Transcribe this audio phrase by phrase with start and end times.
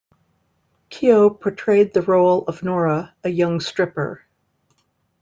[0.89, 4.23] Keough portrayed the role of Nora, a young stripper.